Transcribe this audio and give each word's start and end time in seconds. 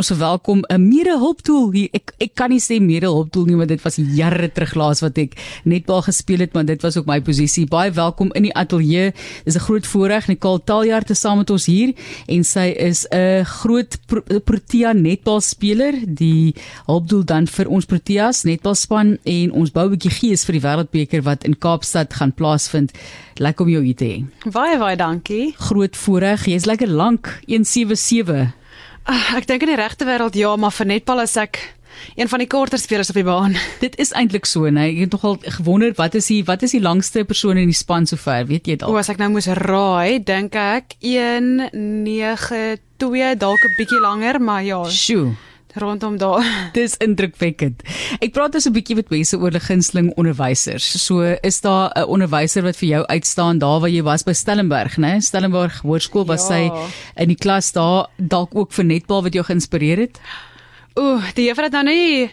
ons 0.00 0.10
verwelkom 0.12 0.64
'n 0.68 0.80
mede-hulptool 0.80 1.72
hier. 1.72 1.88
Ek 1.92 2.12
ek 2.18 2.34
kan 2.34 2.50
nie 2.50 2.60
sê 2.60 2.80
mede-hulptool 2.80 3.46
nie, 3.46 3.56
want 3.56 3.68
dit 3.68 3.82
was 3.82 3.96
jare 3.96 4.48
terug 4.48 4.74
laas 4.74 5.00
wat 5.00 5.18
ek 5.18 5.36
netbal 5.64 6.02
gespeel 6.02 6.40
het, 6.40 6.54
maar 6.54 6.64
dit 6.64 6.82
was 6.82 6.96
ook 6.96 7.06
my 7.06 7.20
posisie. 7.20 7.66
Baie 7.66 7.90
welkom 7.90 8.32
in 8.32 8.42
die 8.42 8.54
ateljee. 8.54 9.12
Dis 9.44 9.56
'n 9.56 9.60
groot 9.60 9.86
voorreg 9.86 10.28
Nicole 10.28 10.60
Taljaard 10.64 11.06
te 11.06 11.14
saam 11.14 11.38
met 11.38 11.50
ons 11.50 11.66
hier 11.66 11.94
en 12.28 12.44
sy 12.44 12.72
is 12.78 13.06
'n 13.10 13.44
groot 13.44 13.98
Pro 14.06 14.22
Protea 14.44 14.92
netbalspeler. 14.92 15.94
Die 16.06 16.54
hulpdoel 16.86 17.24
dan 17.24 17.46
vir 17.46 17.68
ons 17.68 17.84
Proteas 17.84 18.44
netbalspan 18.44 19.18
en 19.24 19.52
ons 19.52 19.70
bou 19.70 19.84
'n 19.84 19.96
bietjie 19.96 20.10
gees 20.10 20.44
vir 20.44 20.52
die 20.52 20.62
Wêreldbeker 20.62 21.22
wat 21.22 21.44
in 21.44 21.58
Kaapstad 21.58 22.14
gaan 22.14 22.32
plaasvind. 22.32 22.92
Lekker 23.36 23.64
om 23.66 23.70
jou 23.72 23.84
hier 23.84 23.96
te 23.96 24.04
hê. 24.04 24.50
Baie 24.50 24.78
baie 24.78 24.96
dankie. 24.96 25.54
Groot 25.56 25.96
voorreg. 25.96 26.46
Jy's 26.46 26.64
lekker 26.64 26.88
lank 26.88 27.40
177. 27.46 28.59
Uh, 29.10 29.34
ek 29.34 29.48
dink 29.50 29.64
in 29.66 29.72
die 29.72 29.80
regte 29.80 30.06
wêreld 30.06 30.36
ja, 30.38 30.52
maar 30.54 30.70
vir 30.70 30.86
netbal 30.86 31.24
is 31.24 31.32
ek 31.40 31.58
een 32.14 32.28
van 32.30 32.38
die 32.38 32.46
korter 32.46 32.78
spelers 32.78 33.10
op 33.10 33.16
die 33.18 33.26
baan. 33.26 33.56
Dit 33.84 33.98
is 33.98 34.12
eintlik 34.14 34.46
so, 34.46 34.70
nee. 34.70 34.92
Ek 34.92 35.00
het 35.08 35.12
nogal 35.16 35.34
gewonder 35.58 35.90
wat 35.98 36.14
is 36.14 36.30
die 36.30 36.44
wat 36.46 36.62
is 36.62 36.70
die 36.76 36.84
langste 36.84 37.24
persoon 37.26 37.58
in 37.58 37.66
die 37.72 37.76
span 37.76 38.06
sover? 38.06 38.46
Weet 38.46 38.70
jy 38.70 38.76
dalk? 38.78 38.94
O, 38.94 38.96
as 39.00 39.10
ek 39.10 39.18
nou 39.18 39.32
moes 39.34 39.50
raai, 39.58 40.22
dink 40.22 40.54
ek 40.54 40.94
192 41.02 43.34
dalk 43.42 43.62
'n 43.66 43.74
bietjie 43.80 43.98
langer, 43.98 44.38
maar 44.38 44.62
ja. 44.62 44.86
Sjoe 44.86 45.34
rondom 45.74 46.16
daar. 46.18 46.44
Dis 46.78 46.96
indrukwekkend. 46.96 47.82
Ek 48.20 48.32
praat 48.32 48.52
dus 48.52 48.66
'n 48.66 48.72
bietjie 48.72 48.96
met 48.96 49.10
mense 49.10 49.38
oor 49.38 49.50
die 49.50 49.60
gunsteling 49.60 50.12
onderwysers. 50.16 50.86
So 51.06 51.20
is 51.42 51.60
daar 51.60 51.90
'n 51.94 52.04
onderwyser 52.04 52.62
wat 52.62 52.76
vir 52.76 52.88
jou 52.88 53.06
uitstaan 53.06 53.58
daar 53.58 53.80
waar 53.80 53.90
jy 53.90 54.02
was 54.02 54.22
by 54.22 54.32
Stellenberg, 54.32 54.96
né? 54.96 55.20
Stellenberg 55.20 55.80
Hoërskool 55.82 56.26
was 56.26 56.48
ja. 56.48 56.54
sy 56.54 56.70
in 57.16 57.28
die 57.28 57.38
klas 57.38 57.72
daar 57.72 58.06
dalk 58.16 58.54
ook 58.54 58.72
vir 58.72 58.84
netbal 58.84 59.22
wat 59.22 59.32
jou 59.32 59.44
geïnspireer 59.44 59.98
het? 59.98 60.20
Ooh, 60.94 61.22
die 61.34 61.46
juffrou 61.46 61.64
het 61.64 61.72
nou 61.72 61.84
nie 61.84 62.30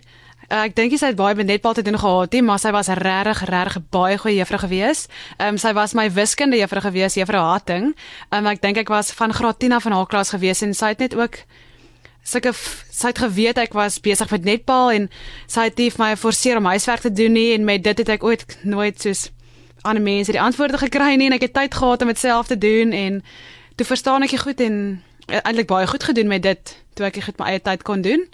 Uh, 0.47 0.61
ek 0.63 0.77
dink 0.77 0.93
sy 0.95 1.09
het 1.09 1.17
baie 1.19 1.35
met 1.35 1.49
netbal 1.49 1.73
te 1.75 1.83
doen 1.83 1.97
gehad, 1.99 2.31
nie, 2.31 2.39
maar 2.41 2.59
sy 2.63 2.72
was 2.72 2.88
regtig 2.88 3.41
regtig 3.49 3.81
baie 3.91 4.16
goeie 4.16 4.38
juffrou 4.38 4.61
gewees. 4.61 5.07
Ehm 5.35 5.49
um, 5.49 5.57
sy 5.59 5.73
was 5.75 5.91
my 5.94 6.05
wiskunde 6.07 6.55
juffrou 6.55 6.79
gewees, 6.85 7.17
juffrou 7.19 7.41
Hatting. 7.44 7.89
Ehm 8.31 8.45
um, 8.45 8.47
ek 8.53 8.61
dink 8.63 8.79
ek 8.79 8.88
was 8.88 9.11
van 9.11 9.35
graad 9.35 9.59
10 9.59 9.75
af 9.75 9.85
in 9.85 9.95
haar 9.97 10.07
klas 10.07 10.31
gewees 10.31 10.63
en 10.63 10.72
sy 10.73 10.94
het 10.94 11.03
net 11.03 11.17
ook 11.19 11.41
sulke 12.28 12.52
sy 12.53 13.11
het 13.11 13.22
geweet 13.23 13.59
ek 13.61 13.75
was 13.78 14.02
besig 14.03 14.31
met 14.33 14.47
netbal 14.47 14.92
en 14.92 15.09
sy 15.47 15.70
het 15.70 15.80
nie 15.80 15.92
vir 15.94 16.03
my 16.03 16.11
geforseer 16.16 16.59
om 16.59 16.67
huiswerk 16.73 17.06
te 17.06 17.14
doen 17.14 17.38
nie 17.38 17.53
en 17.56 17.67
met 17.67 17.84
dit 17.84 18.03
het 18.03 18.09
ek 18.17 18.25
ooit 18.28 18.58
nooit 18.67 19.00
soos 19.02 19.30
ander 19.88 20.03
mense 20.03 20.34
die 20.36 20.42
antwoorde 20.42 20.81
gekry 20.81 21.16
nie 21.16 21.30
en 21.30 21.38
ek 21.38 21.47
het 21.47 21.56
tyd 21.56 21.78
gehad 21.78 22.03
om 22.03 22.11
dit 22.11 22.19
self 22.19 22.52
te 22.52 22.58
doen 22.58 22.92
en 22.92 23.22
toe 23.78 23.88
verstaan 23.88 24.25
ek 24.25 24.36
dit 24.36 24.44
goed 24.44 24.64
en 24.66 24.78
e, 25.28 25.39
eintlik 25.39 25.69
baie 25.69 25.88
goed 25.88 26.03
gedoen 26.03 26.28
met 26.28 26.44
dit 26.44 26.75
toe 26.97 27.08
ek 27.08 27.22
dit 27.22 27.39
my 27.39 27.53
eie 27.53 27.61
tyd 27.64 27.86
kon 27.88 28.02
doen. 28.02 28.25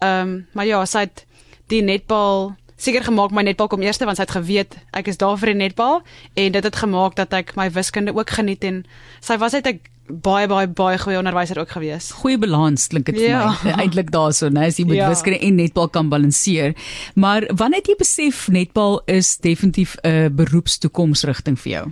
Ehm 0.00 0.20
um, 0.20 0.32
maar 0.52 0.68
ja, 0.68 0.84
sy 0.86 1.06
het 1.06 1.24
die 1.72 1.82
netbal 1.82 2.52
seker 2.80 3.04
gemaak 3.04 3.34
my 3.36 3.44
netbal 3.46 3.68
kom 3.68 3.82
eerste 3.84 4.08
want 4.08 4.16
sy 4.16 4.26
het 4.26 4.36
geweet 4.36 4.76
ek 4.96 5.12
is 5.12 5.20
daar 5.20 5.38
vir 5.40 5.52
die 5.52 5.60
netbal 5.66 6.00
en 6.34 6.52
dit 6.56 6.64
het 6.64 6.82
gemaak 6.82 7.16
dat 7.20 7.32
ek 7.36 7.54
my 7.56 7.68
wiskunde 7.70 8.14
ook 8.16 8.30
geniet 8.40 8.64
en 8.64 8.84
sy 9.20 9.36
was 9.40 9.52
net 9.52 9.68
'n 9.68 9.80
baie 10.10 10.48
baie 10.50 10.66
baie 10.66 10.98
goeie 10.98 11.18
onderwyser 11.18 11.58
ook 11.60 11.70
gewees. 11.76 12.10
Goeie 12.10 12.38
balans 12.38 12.88
klink 12.90 13.06
dit 13.06 13.20
ja. 13.20 13.52
vir 13.52 13.70
my. 13.70 13.76
Eintlik 13.84 14.10
daarso, 14.10 14.50
né, 14.50 14.66
as 14.66 14.78
jy 14.80 14.86
met 14.88 14.98
ja. 14.98 15.08
wiskunde 15.08 15.38
en 15.38 15.54
netbal 15.60 15.88
kan 15.88 16.08
balanseer. 16.08 16.74
Maar 17.14 17.46
wanneer 17.54 17.86
jy 17.86 17.96
besef 18.00 18.48
netbal 18.48 19.00
is 19.06 19.36
definitief 19.38 19.96
'n 20.02 20.34
beroepstoekomsrigting 20.34 21.58
vir 21.58 21.72
jou? 21.72 21.86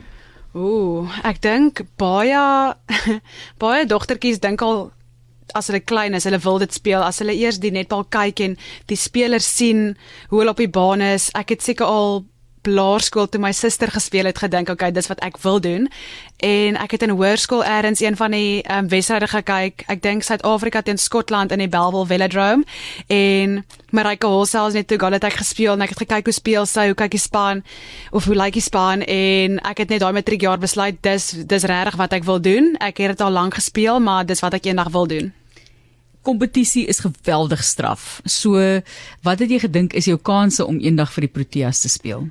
Ooh, 0.58 1.18
ek 1.22 1.42
dink 1.44 1.84
baie 1.96 2.74
baie 3.62 3.86
dogtertjies 3.86 4.40
dink 4.40 4.62
al 4.62 4.90
as 5.54 5.70
hulle 5.70 5.80
klein 5.80 6.14
is, 6.14 6.24
hulle 6.28 6.40
wil 6.44 6.58
dit 6.58 6.74
speel. 6.74 7.02
As 7.02 7.20
hulle 7.22 7.36
eers 7.36 7.60
die 7.62 7.72
netbal 7.74 8.04
kyk 8.04 8.40
en 8.40 8.58
die 8.90 8.98
spelers 8.98 9.48
sien 9.56 9.94
hoe 10.28 10.42
hulle 10.42 10.56
op 10.56 10.60
die 10.60 10.70
baan 10.70 11.04
is, 11.04 11.30
ek 11.38 11.56
het 11.56 11.64
seker 11.64 11.86
al 11.86 12.24
laerskool 12.66 13.28
toe 13.28 13.40
my 13.40 13.52
suster 13.52 13.90
gespeel 13.92 14.28
het 14.28 14.38
gedink 14.38 14.68
okay 14.72 14.90
dis 14.92 15.08
wat 15.10 15.20
ek 15.24 15.38
wil 15.42 15.60
doen. 15.60 15.88
En 16.44 16.76
ek 16.78 16.94
het 16.96 17.06
in 17.06 17.14
hoërskool 17.16 17.64
eers 17.64 18.00
een 18.00 18.16
van 18.16 18.34
die 18.34 18.62
um, 18.70 18.88
wedstryde 18.88 19.28
gekyk. 19.30 19.84
Ek 19.88 20.02
dink 20.02 20.22
Suid-Afrika 20.22 20.82
teen 20.82 20.98
Skotland 20.98 21.52
in 21.52 21.62
die 21.62 21.70
Bellville 21.70 22.06
Velodrome. 22.06 22.64
En 23.08 23.64
Marika 23.90 24.28
Holsells 24.28 24.74
net 24.74 24.88
toe 24.88 24.98
gehad 24.98 25.24
ek 25.24 25.40
gespeel 25.40 25.74
en 25.74 25.82
ek 25.86 25.96
het 25.96 26.04
gekyk 26.04 26.30
hoe 26.30 26.36
speel 26.36 26.68
sy 26.68 26.88
hoe 26.90 26.98
kyk 26.98 27.16
die 27.16 27.22
span 27.22 27.64
of 28.12 28.28
hoe 28.28 28.36
lyk 28.36 28.58
die 28.58 28.64
span. 28.64 29.02
En 29.02 29.58
ek 29.66 29.84
het 29.84 29.94
net 29.94 30.04
daai 30.04 30.12
matriek 30.12 30.46
jaar 30.46 30.60
besluit 30.60 31.00
dis 31.02 31.32
dis 31.48 31.68
regtig 31.68 31.98
wat 31.98 32.14
ek 32.14 32.28
wil 32.28 32.40
doen. 32.42 32.74
Ek 32.80 33.02
het 33.02 33.16
dit 33.16 33.26
al 33.26 33.34
lank 33.34 33.58
gespeel 33.58 34.00
maar 34.00 34.26
dis 34.26 34.44
wat 34.44 34.58
ek 34.58 34.70
eendag 34.70 34.92
wil 34.94 35.10
doen 35.10 35.32
kompetisie 36.22 36.86
is 36.86 37.00
geweldig 37.00 37.64
straf. 37.64 38.20
So, 38.24 38.80
wat 39.22 39.38
het 39.38 39.50
jy 39.50 39.58
gedink 39.58 39.92
is 39.92 40.10
jou 40.10 40.18
kanse 40.18 40.66
om 40.66 40.80
eendag 40.80 41.12
vir 41.12 41.28
die 41.28 41.32
Proteas 41.32 41.80
te 41.80 41.88
speel? 41.88 42.28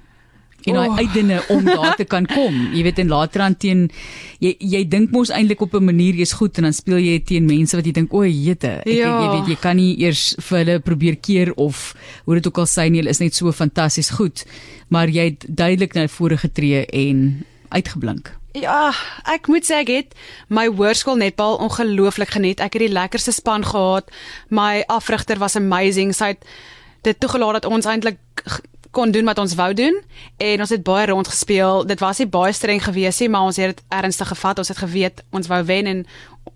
en 0.68 0.78
daai 0.78 0.90
oh. 0.90 0.98
uitdinge 0.98 1.42
om 1.54 1.66
daar 1.66 1.96
te 1.96 2.04
kan 2.04 2.26
kom. 2.28 2.56
Jy 2.76 2.84
weet 2.88 3.02
en 3.04 3.12
later 3.12 3.44
aan 3.46 3.56
teen 3.60 3.86
jy 4.44 4.54
jy 4.60 4.84
dink 4.90 5.14
mos 5.16 5.32
eintlik 5.34 5.62
op 5.64 5.76
'n 5.76 5.86
manier 5.86 6.16
jy's 6.16 6.34
goed 6.40 6.58
en 6.58 6.68
dan 6.68 6.74
speel 6.74 7.00
jy 7.00 7.20
teen 7.20 7.46
mense 7.46 7.76
wat 7.76 7.86
jy 7.86 7.94
dink 7.94 8.14
o, 8.14 8.24
jete. 8.24 8.82
Ek 8.84 8.94
ja. 8.98 9.14
jy 9.22 9.30
weet 9.36 9.52
jy 9.54 9.60
kan 9.62 9.78
nie 9.78 9.94
eers 10.04 10.36
vir 10.50 10.58
hulle 10.58 10.80
probeer 10.80 11.16
keer 11.16 11.54
of 11.56 11.94
hoe 12.26 12.36
dit 12.36 12.48
ook 12.48 12.58
al 12.58 12.66
sy 12.66 12.90
nie, 12.90 13.00
hulle 13.02 13.14
is 13.14 13.24
net 13.24 13.36
so 13.36 13.52
fantasties 13.52 14.10
goed. 14.10 14.46
Maar 14.90 15.10
jy 15.10 15.32
het 15.32 15.46
duidelik 15.48 15.96
na 15.96 16.08
vore 16.08 16.38
getree 16.38 16.86
en 16.86 17.46
uitgeblink. 17.70 18.36
Ja, 18.58 18.90
ek 19.30 19.46
moet 19.52 19.68
sê 19.68 19.84
ek 19.84 19.90
het 19.92 20.16
my 20.50 20.66
hoërskool 20.72 21.20
netbal 21.22 21.60
ongelooflik 21.62 22.32
geniet. 22.34 22.62
Ek 22.64 22.74
het 22.74 22.88
die 22.88 22.94
lekkerste 22.94 23.34
span 23.36 23.66
gehad. 23.66 24.10
My 24.50 24.82
afrigter 24.90 25.38
was 25.38 25.58
amazing. 25.60 26.16
Sy 26.16 26.34
het 26.34 26.48
dit 27.06 27.20
toegelaat 27.22 27.62
dat 27.62 27.70
ons 27.70 27.86
eintlik 27.86 28.18
kon 28.96 29.12
doen 29.14 29.28
wat 29.30 29.38
ons 29.38 29.54
wou 29.60 29.70
doen 29.78 30.00
en 30.42 30.64
ons 30.64 30.74
het 30.74 30.82
baie 30.84 31.06
rond 31.12 31.28
gespeel. 31.30 31.86
Dit 31.86 32.02
was 32.02 32.18
nie 32.18 32.30
baie 32.34 32.54
streng 32.56 32.82
gewees 32.82 33.20
nie, 33.22 33.30
maar 33.30 33.52
ons 33.52 33.60
het 33.62 33.76
dit 33.76 33.84
ernstig 33.94 34.32
gevat. 34.34 34.64
Ons 34.64 34.74
het 34.74 34.82
geweet 34.82 35.22
ons 35.30 35.52
wou 35.52 35.62
wen 35.70 35.92
en 35.94 36.02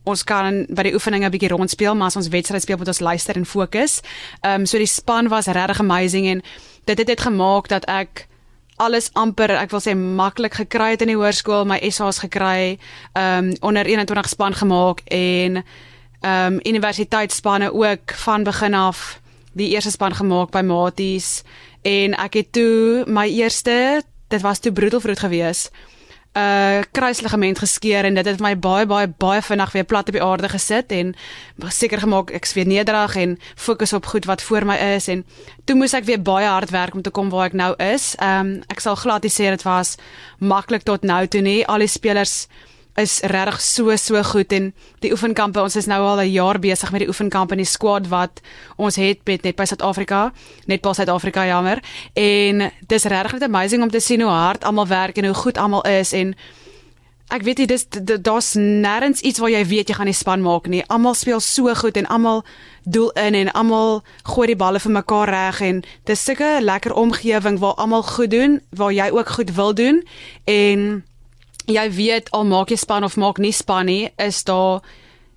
ons 0.09 0.23
kan 0.25 0.63
by 0.73 0.87
die 0.87 0.95
oefeninge 0.97 1.27
'n 1.27 1.31
bietjie 1.31 1.53
rond 1.53 1.69
speel, 1.69 1.95
maar 1.95 2.07
as 2.07 2.15
ons 2.15 2.33
wedstryd 2.33 2.61
speel 2.61 2.77
moet 2.77 2.87
ons 2.87 2.99
luister 2.99 3.35
en 3.35 3.45
fokus. 3.45 4.01
Ehm 4.41 4.61
um, 4.61 4.65
so 4.65 4.77
die 4.77 4.89
span 4.89 5.27
was 5.27 5.45
regtig 5.45 5.79
amazing 5.79 6.25
en 6.27 6.41
dit 6.85 6.97
het 6.97 7.07
dit 7.07 7.21
gemaak 7.21 7.67
dat 7.67 7.85
ek 7.85 8.27
alles 8.81 9.09
amper, 9.13 9.53
ek 9.61 9.71
wil 9.73 9.83
sê 9.83 9.93
maklik 9.95 10.57
gekry 10.63 10.93
het 10.95 11.05
in 11.05 11.11
die 11.13 11.17
hoërskool, 11.19 11.67
my 11.69 11.77
SA's 11.89 12.21
gekry, 12.23 12.77
ehm 13.13 13.51
um, 13.51 13.55
onder 13.69 13.85
21 13.85 14.29
span 14.29 14.57
gemaak 14.57 15.03
en 15.07 15.61
ehm 15.61 16.53
um, 16.53 16.59
universiteitsspanne 16.65 17.71
ook 17.73 18.13
van 18.25 18.43
begin 18.43 18.73
af 18.73 19.19
die 19.53 19.69
eerste 19.69 19.91
span 19.91 20.15
gemaak 20.15 20.51
by 20.51 20.61
Maties. 20.61 21.43
En 21.81 22.13
ek 22.13 22.33
het 22.33 22.51
toe 22.51 23.03
my 23.07 23.27
eerste 23.27 24.03
dit 24.31 24.41
was 24.41 24.59
toe 24.59 24.71
broedelvroet 24.71 25.19
gewees. 25.19 25.69
'n 25.69 25.90
uh, 26.37 26.81
kruisligament 26.91 27.59
geskeur 27.59 28.05
en 28.05 28.15
dit 28.15 28.25
het 28.25 28.41
my 28.43 28.53
baie 28.59 28.85
baie 28.85 29.07
baie 29.17 29.41
vinnig 29.41 29.71
weer 29.71 29.85
plat 29.85 30.07
op 30.07 30.15
die 30.15 30.23
aarde 30.23 30.49
gesit 30.49 30.91
en 30.95 31.13
seker 31.67 31.99
gemaak 32.03 32.31
ek 32.35 32.47
sweer 32.47 32.67
nederig 32.67 33.15
en 33.15 33.37
fokus 33.55 33.93
op 33.93 34.05
goed 34.05 34.25
wat 34.29 34.41
voor 34.41 34.65
my 34.65 34.77
is 34.95 35.07
en 35.11 35.25
toe 35.65 35.75
moes 35.75 35.95
ek 35.97 36.07
weer 36.07 36.21
baie 36.21 36.47
hard 36.47 36.71
werk 36.71 36.95
om 36.95 37.01
te 37.01 37.11
kom 37.11 37.29
waar 37.29 37.51
ek 37.51 37.57
nou 37.57 37.73
is. 37.77 38.15
Um, 38.23 38.61
ek 38.71 38.79
sal 38.83 38.95
glad 38.95 39.23
nie 39.23 39.33
sê 39.33 39.51
dit 39.51 39.63
was 39.67 39.97
maklik 40.39 40.83
tot 40.87 41.03
nou 41.03 41.25
toe 41.27 41.41
nie. 41.41 41.61
Al 41.67 41.83
die 41.83 41.91
spelers 41.91 42.47
is 42.95 43.19
regtig 43.23 43.61
so 43.61 43.95
so 43.95 44.23
goed 44.23 44.51
en 44.51 44.73
die 44.99 45.11
oefenkampe 45.11 45.61
ons 45.61 45.75
is 45.75 45.87
nou 45.87 46.01
al 46.03 46.19
'n 46.21 46.31
jaar 46.31 46.59
besig 46.59 46.91
met 46.91 46.99
die 46.99 47.07
oefenkamp 47.07 47.51
in 47.51 47.57
die 47.57 47.65
squad 47.65 48.07
wat 48.07 48.41
ons 48.75 48.95
het 48.95 49.19
met 49.25 49.43
net 49.43 49.55
by 49.55 49.65
Suid-Afrika 49.65 50.31
net 50.65 50.81
by 50.81 50.93
Suid-Afrika 50.93 51.45
jammer. 51.45 51.79
En 52.13 52.71
dis 52.87 53.03
regtig 53.03 53.31
net 53.31 53.43
amazing 53.43 53.83
om 53.83 53.89
te 53.89 53.99
sien 53.99 54.21
hoe 54.21 54.29
hard 54.29 54.63
almal 54.63 54.87
werk 54.87 55.17
en 55.17 55.25
hoe 55.25 55.33
goed 55.33 55.57
almal 55.57 55.83
is 55.85 56.13
en 56.13 56.35
ek 57.29 57.43
weet 57.43 57.59
jy 57.59 57.65
dis 57.65 57.87
daar's 58.19 58.55
nêrens 58.55 59.21
iets 59.21 59.39
waar 59.39 59.49
jy 59.49 59.65
weet 59.65 59.87
jy 59.89 59.95
gaan 59.95 60.09
die 60.09 60.13
span 60.13 60.41
maak 60.41 60.67
nie. 60.67 60.83
Almal 60.87 61.13
speel 61.13 61.39
so 61.39 61.73
goed 61.75 61.97
en 61.97 62.07
almal 62.07 62.43
doel 62.83 63.11
in 63.11 63.35
en 63.35 63.51
almal 63.51 64.03
gooi 64.23 64.47
die 64.47 64.55
balle 64.55 64.79
vir 64.79 64.91
mekaar 64.91 65.29
reg 65.29 65.61
en 65.61 65.83
dis 66.03 66.23
sulke 66.23 66.59
lekker 66.61 66.93
omgewing 66.93 67.59
waar 67.59 67.73
almal 67.73 68.03
goed 68.03 68.31
doen 68.31 68.59
waar 68.69 68.91
jy 68.91 69.09
ook 69.11 69.29
goed 69.29 69.55
wil 69.55 69.73
doen 69.73 70.03
en 70.45 71.03
jy 71.67 71.85
weet 71.93 72.31
al 72.31 72.45
maak 72.45 72.71
jy 72.71 72.79
span 72.81 73.03
of 73.03 73.17
maak 73.17 73.39
nie 73.39 73.53
span 73.53 73.85
nie, 73.85 74.09
is 74.17 74.43
daar 74.47 74.81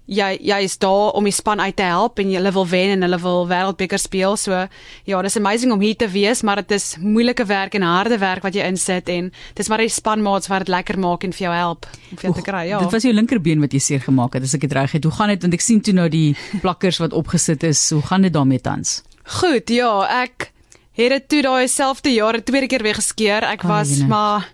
jy 0.05 0.35
jy 0.45 0.59
is 0.67 0.77
daar 0.81 1.15
om 1.17 1.25
die 1.25 1.33
span 1.33 1.61
uit 1.61 1.77
te 1.77 1.87
help 1.89 2.21
en 2.21 2.33
hulle 2.35 2.53
wil 2.53 2.67
wen 2.69 2.93
en 2.97 3.07
hulle 3.07 3.19
wil 3.23 3.47
wêreldbeker 3.49 4.01
speel. 4.01 4.37
So 4.37 4.67
ja, 5.09 5.23
dis 5.25 5.39
amazing 5.41 5.73
om 5.73 5.81
hier 5.81 5.97
te 5.97 6.09
wees, 6.13 6.43
maar 6.45 6.61
dit 6.61 6.75
is 6.77 6.95
moeilike 7.01 7.47
werk 7.49 7.77
en 7.79 7.87
harde 7.89 8.19
werk 8.21 8.45
wat 8.45 8.57
jy 8.57 8.67
insit 8.69 9.09
en 9.13 9.31
dis 9.57 9.71
maar 9.73 9.81
die 9.81 9.93
spanmaats 9.93 10.51
wat 10.53 10.67
dit 10.67 10.75
lekker 10.75 11.01
maak 11.01 11.25
en 11.25 11.33
vir 11.33 11.47
jou 11.47 11.55
help 11.55 11.89
om 11.89 12.21
vir 12.21 12.29
jou 12.29 12.35
te 12.41 12.45
kry. 12.45 12.67
Ja. 12.69 12.83
Dit 12.85 12.93
was 12.93 13.09
jou 13.09 13.15
linkerbeen 13.15 13.65
wat 13.65 13.73
jy 13.73 13.81
seer 13.81 14.05
gemaak 14.05 14.37
het 14.37 14.45
as 14.45 14.57
ek 14.59 14.67
dit 14.69 14.77
reg 14.77 14.97
het. 14.99 15.09
Hoe 15.09 15.15
gaan 15.17 15.33
dit 15.33 15.49
want 15.49 15.57
ek 15.57 15.65
sien 15.65 15.81
toe 15.85 15.97
nou 15.97 16.09
die 16.13 16.35
plakkers 16.61 17.01
wat 17.01 17.17
opgesit 17.17 17.65
is. 17.65 17.89
Hoe 17.95 18.05
gaan 18.05 18.29
dit 18.29 18.35
daarmee 18.35 18.61
tans? 18.61 19.01
Goed, 19.41 19.73
ja, 19.73 19.93
ek 20.25 20.51
het 20.95 21.17
dit 21.17 21.29
toe 21.33 21.41
daai 21.49 21.69
selfde 21.69 22.13
jaar 22.13 22.37
twee 22.45 22.69
keer 22.69 22.85
weer 22.85 23.01
geskeur. 23.01 23.47
Ek 23.49 23.65
was 23.65 24.03
oh, 24.03 24.09
maar 24.13 24.51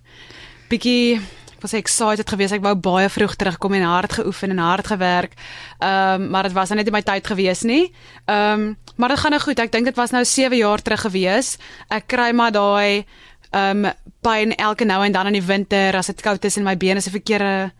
bietjie 0.71 1.19
was 1.62 1.73
excited 1.73 2.29
geweest. 2.29 2.53
Ek 2.53 2.62
wou 2.62 2.75
baie 2.75 3.09
vroeg 3.09 3.35
terugkom 3.37 3.75
en 3.75 3.83
hard 3.83 4.12
geoefen 4.12 4.51
en 4.51 4.59
hard 4.59 4.87
gewerk. 4.87 5.35
Ehm 5.79 6.23
um, 6.23 6.31
maar 6.31 6.43
dit 6.43 6.53
was 6.53 6.69
nou 6.69 6.79
net 6.79 6.87
nie 6.87 6.95
my 6.95 7.03
tyd 7.03 7.27
geweest 7.27 7.65
nie. 7.65 7.93
Ehm 8.25 8.61
um, 8.61 8.79
maar 8.97 9.09
dit 9.09 9.19
gaan 9.19 9.31
nou 9.31 9.43
goed. 9.43 9.59
Ek 9.59 9.73
dink 9.73 9.85
dit 9.85 9.97
was 9.97 10.11
nou 10.11 10.25
7 10.25 10.57
jaar 10.57 10.83
terug 10.83 11.01
geweest. 11.01 11.61
Ek 11.89 12.07
kry 12.07 12.33
maar 12.33 12.53
daai 12.53 13.05
ehm 13.51 13.85
um, 13.85 13.93
pyn 14.21 14.55
elke 14.57 14.85
nou 14.85 15.05
en 15.05 15.12
dan 15.12 15.27
in 15.27 15.39
die 15.39 15.47
winter 15.47 15.97
as 15.97 16.07
dit 16.07 16.21
koud 16.21 16.45
is 16.45 16.57
en 16.57 16.65
my 16.65 16.77
bene 16.77 17.01
se 17.01 17.11
verkeerde 17.11 17.73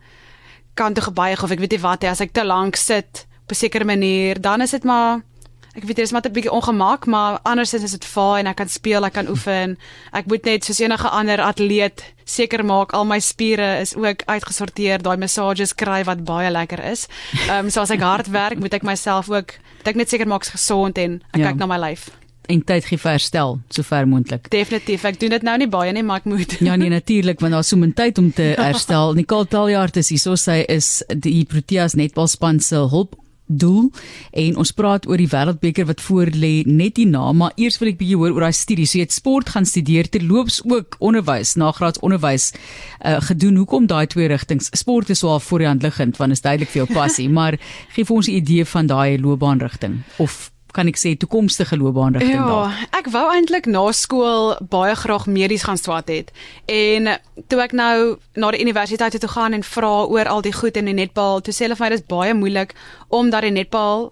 kant 0.73 0.95
toe 0.95 1.03
gebuig 1.03 1.43
of 1.43 1.51
ek 1.51 1.59
weet 1.59 1.71
nie 1.71 1.83
wat 1.83 2.01
nie 2.01 2.09
as 2.09 2.21
ek 2.21 2.33
te 2.33 2.43
lank 2.43 2.75
sit 2.75 3.27
op 3.43 3.51
'n 3.51 3.55
sekere 3.55 3.85
manier, 3.85 4.41
dan 4.41 4.61
is 4.61 4.71
dit 4.71 4.83
maar 4.83 5.21
ek 5.71 5.85
weet 5.87 5.95
dit 5.95 6.05
is 6.05 6.11
maar 6.11 6.21
'n 6.25 6.31
bietjie 6.31 6.51
ongemak, 6.51 7.05
maar 7.05 7.39
andersins 7.43 7.83
is 7.83 7.91
dit 7.91 8.05
fyn, 8.05 8.47
ek 8.47 8.55
kan 8.55 8.69
speel, 8.69 9.05
ek 9.05 9.13
kan 9.13 9.29
oefen. 9.29 9.77
Ek 10.11 10.25
moet 10.25 10.45
net 10.45 10.63
soos 10.63 10.79
enige 10.79 11.09
ander 11.09 11.41
atleet 11.41 12.03
seker 12.25 12.65
maak 12.65 12.93
al 12.93 13.05
my 13.05 13.19
spiere 13.19 13.79
is 13.79 13.95
ook 13.95 14.23
uitgesorteer, 14.25 15.01
daai 15.01 15.17
massages 15.17 15.75
kry 15.75 16.03
wat 16.03 16.23
baie 16.23 16.51
lekker 16.51 16.83
is. 16.83 17.07
Ehm 17.47 17.65
um, 17.65 17.69
so 17.69 17.81
as 17.81 17.91
ek 17.91 18.01
hard 18.01 18.27
werk, 18.27 18.59
moet 18.59 18.73
ek 18.73 18.83
myself 18.83 19.29
ook 19.29 19.53
moet 19.77 19.87
ek 19.87 19.95
net 19.95 20.09
seker 20.09 20.27
maak 20.27 20.41
ek's 20.41 20.51
gesond 20.51 20.97
en 20.97 21.23
ek 21.33 21.39
ja. 21.39 21.47
kyk 21.47 21.57
na 21.57 21.65
my 21.65 21.77
lyf 21.77 22.09
en 22.51 22.61
tyd 22.67 22.85
gee 22.85 22.99
vir 22.99 23.13
herstel 23.15 23.59
sover 23.73 24.07
moontlik. 24.09 24.49
Definitief. 24.53 25.05
Ek 25.07 25.19
doen 25.21 25.29
dit 25.35 25.45
nou 25.45 25.55
nie 25.61 25.69
baie 25.71 25.93
nie, 25.95 26.03
maar 26.03 26.23
ek 26.23 26.29
moet. 26.31 26.57
ja 26.59 26.75
nee, 26.79 26.91
natuurlik, 26.91 27.39
want 27.43 27.55
daar's 27.55 27.71
so 27.71 27.79
min 27.79 27.93
tyd 27.93 28.19
om 28.21 28.31
te 28.35 28.51
herstel. 28.59 29.15
Nicole 29.17 29.47
Taljaard 29.47 29.97
is 30.01 30.11
hier, 30.13 30.21
so 30.21 30.35
sy 30.39 30.61
is 30.67 30.99
die 31.07 31.43
Proteas 31.49 31.95
netbalspan 31.99 32.59
se 32.63 32.83
hulp 32.91 33.15
doel. 33.57 33.91
En 34.31 34.55
ons 34.61 34.71
praat 34.71 35.07
oor 35.07 35.17
die 35.17 35.29
wêreldbeker 35.31 35.85
wat 35.89 36.01
voor 36.01 36.31
lê 36.31 36.63
net 36.65 36.97
hierna 36.97 37.31
maar 37.31 37.51
eers 37.55 37.79
wil 37.81 37.91
ek 37.91 37.99
bietjie 37.99 38.17
hoor 38.19 38.35
oor 38.35 38.47
daai 38.47 38.55
studie. 38.57 38.85
So 38.85 38.99
jy 38.99 39.07
het 39.07 39.15
sport 39.15 39.49
gaan 39.49 39.65
studeer 39.65 40.09
terloops 40.09 40.61
ook 40.65 40.95
onderwys 40.99 41.55
nagraads 41.55 41.99
onderwys 41.99 42.51
uh, 42.53 43.19
gedoen. 43.29 43.59
Hoekom 43.61 43.87
daai 43.87 44.07
twee 44.07 44.27
rigtings? 44.31 44.71
Sport 44.77 45.09
is 45.09 45.23
al 45.23 45.39
voor 45.39 45.59
die 45.59 45.67
hand 45.67 45.83
liggend 45.83 46.17
want 46.17 46.31
is 46.31 46.41
duidelik 46.41 46.71
vir 46.73 46.85
jou 46.85 46.89
passie. 46.93 47.29
Maar 47.41 47.55
gee 47.95 48.05
vir 48.05 48.15
ons 48.15 48.27
'n 48.27 48.37
idee 48.37 48.65
van 48.65 48.87
daai 48.87 49.19
loopbaanrigting 49.19 50.01
of 50.17 50.51
kan 50.71 50.87
ek 50.87 50.99
sê 50.99 51.15
toekomstige 51.17 51.77
loopbaanrigting 51.77 52.39
ja, 52.39 52.47
daar. 52.47 52.77
Ja, 52.77 52.87
ek 52.99 53.09
wou 53.13 53.25
eintlik 53.33 53.67
na 53.71 53.83
skool 53.95 54.55
baie 54.71 54.95
graag 54.95 55.27
medies 55.27 55.65
gaan 55.67 55.77
swat 55.77 56.07
het. 56.11 56.31
En 56.65 57.11
toe 57.47 57.59
ek 57.63 57.75
nou 57.77 58.17
na 58.35 58.51
die 58.51 58.63
universiteit 58.63 59.19
toe 59.19 59.29
gaan 59.29 59.53
en 59.57 59.63
vra 59.63 59.93
oor 60.05 60.31
al 60.31 60.41
die 60.41 60.55
goed 60.55 60.79
in 60.79 60.89
die 60.91 60.97
netbal, 60.97 61.41
toe 61.41 61.53
sê 61.53 61.67
hulle 61.67 61.77
vir 61.79 61.87
my 61.87 61.93
dis 61.95 62.07
baie 62.07 62.33
moeilik 62.33 62.75
omdat 63.09 63.47
die 63.47 63.55
netbal 63.59 64.11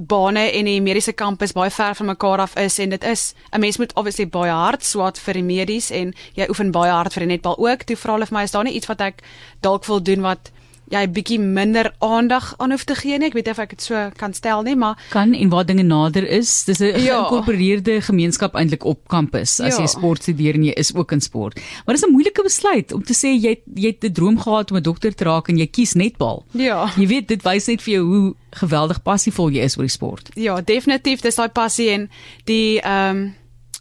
bane 0.00 0.46
en 0.56 0.64
die 0.64 0.80
mediese 0.80 1.12
kampus 1.12 1.52
baie 1.52 1.70
ver 1.70 1.94
van 1.94 2.06
mekaar 2.06 2.40
af 2.46 2.56
is 2.56 2.78
en 2.78 2.90
dit 2.90 3.04
is 3.04 3.34
'n 3.52 3.60
mens 3.60 3.76
moet 3.76 3.92
obviously 3.94 4.26
baie 4.26 4.50
hard 4.50 4.84
swat 4.84 5.18
vir 5.18 5.34
die 5.34 5.42
medies 5.42 5.90
en 5.90 6.14
jy 6.34 6.48
oefen 6.48 6.70
baie 6.70 6.90
hard 6.90 7.12
vir 7.12 7.26
die 7.26 7.32
netbal 7.34 7.58
ook. 7.58 7.84
Toe 7.84 7.96
vra 7.96 8.12
hulle 8.12 8.26
vir 8.26 8.38
my 8.38 8.42
is 8.42 8.50
daar 8.50 8.64
nie 8.64 8.74
iets 8.74 8.86
wat 8.86 9.00
ek 9.00 9.22
dalk 9.60 9.84
wil 9.84 10.02
doen 10.02 10.20
wat 10.20 10.50
jy 10.90 11.02
bietjie 11.14 11.38
minder 11.40 11.92
aandag 12.02 12.54
aan 12.58 12.74
hoef 12.74 12.84
te 12.84 12.96
gee 12.98 13.18
nie. 13.18 13.30
Ek 13.30 13.36
weet 13.38 13.50
of 13.52 13.60
ek 13.62 13.74
dit 13.76 13.84
so 13.84 14.10
kan 14.18 14.34
stel 14.36 14.64
nie, 14.66 14.76
maar 14.78 14.98
kan 15.14 15.34
en 15.36 15.52
waar 15.52 15.66
dinge 15.68 15.84
nader 15.86 16.26
is, 16.26 16.64
dis 16.66 16.80
'n 16.80 16.98
ja. 16.98 17.20
geïnkorporeerde 17.20 18.00
gemeenskap 18.02 18.54
eintlik 18.54 18.84
op 18.84 19.08
kampus 19.08 19.60
as 19.60 19.76
ja. 19.76 19.82
jy 19.82 19.86
sport 19.86 20.22
studeer 20.22 20.54
en 20.54 20.64
jy 20.64 20.74
is 20.76 20.94
ook 20.94 21.12
in 21.12 21.20
sport. 21.20 21.60
Maar 21.86 21.94
dis 21.94 22.04
'n 22.06 22.12
moeilike 22.12 22.42
besluit 22.42 22.92
om 22.92 23.02
te 23.02 23.14
sê 23.14 23.34
jy 23.34 23.62
jy 23.74 23.88
het 23.94 24.04
'n 24.04 24.12
droom 24.12 24.38
gehad 24.38 24.70
om 24.70 24.76
'n 24.76 24.82
dokter 24.82 25.14
te 25.14 25.24
raak 25.24 25.48
en 25.48 25.58
jy 25.58 25.66
kies 25.66 25.94
netbal. 25.94 26.44
Ja. 26.52 26.90
Jy 26.96 27.06
weet 27.06 27.28
dit 27.28 27.42
wys 27.42 27.66
net 27.66 27.82
vir 27.82 27.94
jou 27.94 28.04
hoe 28.04 28.34
geweldig 28.50 29.02
passievol 29.02 29.50
jy 29.50 29.62
is 29.62 29.76
oor 29.76 29.86
die 29.86 29.96
sport. 29.98 30.30
Ja, 30.34 30.60
definitief, 30.60 31.20
dis 31.20 31.34
daai 31.34 31.48
passie 31.48 31.90
en 31.90 32.10
die 32.44 32.80
ehm 32.80 33.16
um, 33.16 33.34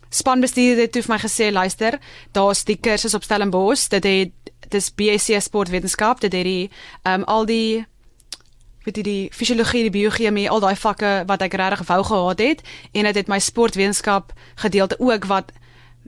spanbestuurder 0.09 0.88
het 0.88 0.91
toe 0.91 1.03
vir 1.06 1.13
my 1.13 1.19
gesê 1.21 1.51
luister, 1.53 2.00
daar's 2.33 2.63
die 2.65 2.77
kursus 2.81 3.13
op 3.13 3.23
Stellenbosch, 3.23 3.88
dit 3.94 4.03
het 4.03 4.31
dis 4.71 4.92
BSc 4.95 5.42
sportwetenskap, 5.42 6.19
dit 6.19 6.33
het 6.33 6.44
die 6.45 6.69
um, 7.04 7.24
al 7.24 7.45
die 7.45 7.86
weet 8.86 8.98
jy 8.98 9.04
die 9.04 9.30
fisiologie, 9.36 9.83
die 9.89 9.94
biochemie, 9.94 10.48
al 10.50 10.62
daai 10.63 10.75
vakke 10.80 11.24
wat 11.27 11.44
ek 11.45 11.57
regtig 11.60 11.86
wou 11.89 12.00
gehad 12.07 12.39
het 12.42 12.62
en 12.94 13.10
dit 13.10 13.21
het 13.21 13.31
my 13.31 13.39
sportwetenskap 13.44 14.33
gedeelte 14.63 14.98
ook 15.00 15.27
wat 15.30 15.51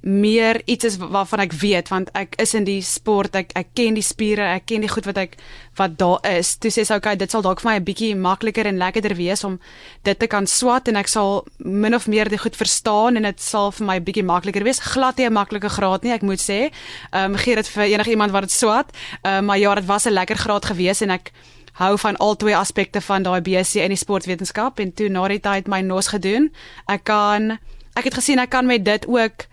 meer 0.02 0.62
iets 0.66 0.86
is 0.86 0.98
waarvan 0.98 1.44
ek 1.44 1.54
weet 1.62 1.90
want 1.94 2.10
ek 2.18 2.34
is 2.42 2.56
in 2.58 2.66
die 2.66 2.82
sport 2.82 3.36
ek 3.38 3.52
ek 3.58 3.68
ken 3.78 3.94
die 3.94 4.06
spiere 4.06 4.48
ek 4.56 4.66
ken 4.72 4.82
die 4.82 4.90
goed 4.90 5.06
wat 5.06 5.20
ek 5.22 5.36
wat 5.78 5.98
daar 6.02 6.20
is. 6.26 6.56
Toe 6.58 6.72
sê 6.74 6.84
sy 6.86 6.98
okay 6.98 7.14
dit 7.16 7.32
sal 7.32 7.44
dalk 7.46 7.62
vir 7.62 7.70
my 7.70 7.76
'n 7.80 7.86
bietjie 7.86 8.16
makliker 8.16 8.66
en 8.66 8.82
lekkerder 8.82 9.16
wees 9.16 9.44
om 9.44 9.60
dit 10.04 10.20
te 10.20 10.28
kan 10.28 10.48
swat 10.48 10.88
en 10.88 10.96
ek 10.96 11.08
sal 11.08 11.46
min 11.60 11.96
of 11.96 12.08
meer 12.08 12.30
dit 12.30 12.42
goed 12.42 12.56
verstaan 12.56 13.16
en 13.16 13.24
dit 13.24 13.40
sal 13.42 13.72
vir 13.72 13.86
my 13.86 13.96
'n 14.00 14.04
bietjie 14.04 14.26
makliker 14.26 14.64
wees. 14.64 14.80
Glad 14.80 15.18
nie 15.18 15.26
'n 15.30 15.34
maklike 15.34 15.70
graad 15.70 16.04
nie 16.04 16.14
ek 16.14 16.22
moet 16.24 16.42
sê. 16.42 16.72
Ehm 17.14 17.34
um, 17.34 17.38
gee 17.38 17.56
dit 17.56 17.68
vir 17.68 17.84
enige 17.84 18.10
iemand 18.10 18.32
wat 18.32 18.42
dit 18.42 18.52
swat. 18.52 18.90
Um, 19.24 19.46
maar 19.46 19.58
ja 19.58 19.76
dit 19.76 19.86
was 19.86 20.06
'n 20.06 20.14
lekker 20.14 20.38
graad 20.38 20.66
gewees 20.66 21.02
en 21.02 21.10
ek 21.10 21.32
hou 21.74 21.98
van 21.98 22.18
al 22.18 22.36
twee 22.36 22.56
aspekte 22.56 23.02
van 23.02 23.24
daai 23.24 23.42
BSc 23.42 23.76
en 23.76 23.94
die 23.94 23.98
sportwetenskap 23.98 24.80
en 24.80 24.94
toe 24.94 25.10
na 25.10 25.28
die 25.28 25.40
tyd 25.40 25.68
my 25.68 25.82
nos 25.82 26.08
gedoen. 26.08 26.52
Ek 26.88 27.04
kan 27.04 27.60
ek 27.96 28.04
het 28.04 28.14
gesien 28.14 28.40
ek 28.40 28.50
kan 28.50 28.66
met 28.66 28.86
dit 28.86 29.08
ook 29.08 29.51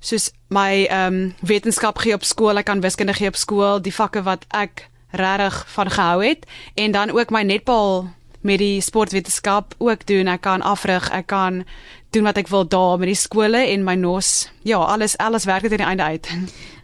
soos 0.00 0.30
my 0.48 0.86
ehm 0.88 1.14
um, 1.14 1.34
wetenskap 1.40 1.98
gee 1.98 2.14
op 2.14 2.24
skool, 2.24 2.56
ek 2.56 2.68
kan 2.70 2.80
wiskunde 2.80 3.14
gee 3.14 3.28
op 3.28 3.36
skool, 3.36 3.80
die 3.80 3.94
vakke 3.94 4.22
wat 4.22 4.46
ek 4.48 4.88
regtig 5.10 5.64
van 5.74 5.90
gehou 5.90 6.24
het 6.24 6.46
en 6.74 6.92
dan 6.92 7.10
ook 7.10 7.30
my 7.30 7.42
netbal 7.42 8.08
met 8.40 8.58
die 8.58 8.80
sportwetenskap 8.80 9.74
ook 9.78 10.06
doen. 10.06 10.26
Ek 10.26 10.40
kan 10.40 10.62
afrig, 10.62 11.10
ek 11.12 11.26
kan 11.26 11.64
doen 12.10 12.26
wat 12.26 12.38
ek 12.40 12.48
wil 12.50 12.66
daar 12.68 12.98
met 12.98 13.10
die 13.12 13.18
skole 13.18 13.60
en 13.70 13.84
my 13.86 13.94
nos. 13.94 14.48
Ja, 14.66 14.80
alles 14.82 15.16
alles 15.22 15.46
werk 15.46 15.62
dit 15.62 15.72
aan 15.72 15.78
die 15.78 15.86
einde 15.86 16.02
uit. 16.02 16.28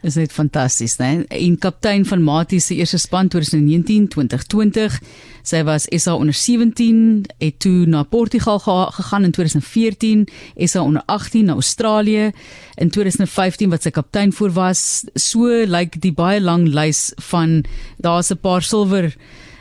Is 0.06 0.14
net 0.14 0.32
fantasties, 0.32 0.96
né? 1.00 1.24
En 1.28 1.58
kaptein 1.58 2.06
van 2.06 2.22
Matie 2.22 2.60
se 2.60 2.74
eerste 2.74 2.98
span 2.98 3.28
2019-2020. 3.32 5.00
Sy 5.46 5.62
was 5.66 5.86
SA 5.90 6.14
onder 6.14 6.34
17, 6.34 7.24
het 7.38 7.58
toe 7.62 7.86
na 7.86 8.02
Portugal 8.02 8.58
gegaan 8.58 9.24
in 9.24 9.30
2014, 9.30 10.28
SA 10.66 10.82
onder 10.82 11.02
18 11.06 11.44
na 11.44 11.52
Australië 11.52 12.30
in 12.74 12.90
2015 12.90 13.70
wat 13.70 13.82
sy 13.82 13.90
kaptein 13.90 14.32
voor 14.32 14.52
was. 14.54 15.04
So 15.14 15.46
lyk 15.46 15.70
like 15.70 15.98
die 16.02 16.14
baie 16.14 16.40
lang 16.40 16.68
lys 16.68 17.12
van 17.30 17.64
daar's 17.98 18.30
'n 18.30 18.38
paar 18.38 18.62
silwer 18.62 19.16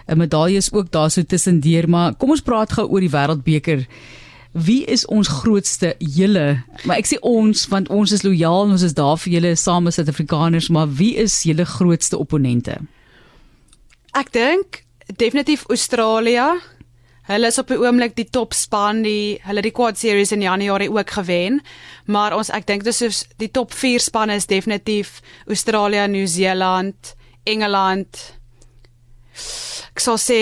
'n 0.08 0.18
medalje 0.18 0.58
is 0.58 0.72
ook 0.72 0.92
daar 0.92 1.12
so 1.12 1.24
tussendeur, 1.24 1.90
maar 1.90 2.14
kom 2.14 2.30
ons 2.30 2.42
praat 2.42 2.74
gou 2.74 2.88
oor 2.88 3.00
die 3.00 3.10
wêreldbeker. 3.10 3.88
Wie 4.56 4.86
is 4.88 5.04
ons 5.12 5.28
grootste 5.28 5.96
julle? 6.00 6.63
Maar 6.88 7.02
ek 7.02 7.10
sê 7.10 7.18
ons 7.28 7.66
want 7.68 7.90
ons 7.92 8.12
is 8.16 8.24
lojaal 8.24 8.69
en 8.69 8.75
ons 8.78 8.86
is 8.88 8.94
daar 8.96 9.18
vir 9.19 9.34
julle 9.34 9.52
saam 9.60 9.90
as 9.90 9.98
Suid-Afrikaners, 10.00 10.69
maar 10.72 10.88
wie 10.96 11.18
is 11.19 11.42
julle 11.44 11.66
grootste 11.68 12.16
opponente? 12.16 12.78
Ek 14.16 14.31
dink 14.31 14.80
definitief 15.19 15.66
Australië. 15.68 16.46
Hulle 17.28 17.50
is 17.52 17.60
op 17.60 17.74
die 17.74 17.80
oomblik 17.81 18.16
die 18.16 18.30
topspan, 18.31 19.02
die 19.04 19.42
hulle 19.44 19.66
die 19.66 19.74
Quad 19.75 20.00
Series 20.00 20.31
in 20.31 20.46
Januarie 20.46 20.88
ook 20.94 21.12
gewen, 21.18 21.60
maar 22.06 22.38
ons 22.38 22.53
ek 22.53 22.70
dink 22.70 22.86
dis 22.88 23.01
soos 23.01 23.25
die 23.41 23.50
top 23.51 23.75
4 23.75 24.08
spanne 24.08 24.38
is 24.39 24.48
definitief 24.48 25.20
Australië, 25.50 26.06
Nieu-Seeland, 26.13 27.15
Engeland, 27.44 28.24
ek 29.96 30.03
sal 30.03 30.20
sê 30.22 30.39